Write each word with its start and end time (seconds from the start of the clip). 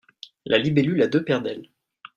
La 0.47 0.57
libellule 0.57 1.03
a 1.03 1.07
deux 1.07 1.23
paires 1.23 1.43
d'ailes. 1.43 1.69